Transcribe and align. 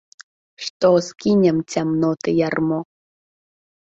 Што 0.67 0.89
скінем 1.07 1.57
цямноты 1.75 2.29
ярмо. 2.47 2.79